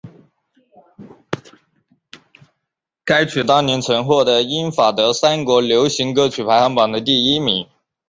[3.05, 7.67] 该曲当年曾获得英法德三国流行歌曲排行榜的第一名。